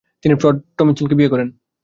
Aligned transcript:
তিনি 0.23 0.33
ফ্রেড 0.35 0.55
টমসনকে 0.77 1.15
বিয়ে 1.15 1.31
করেন। 1.33 1.47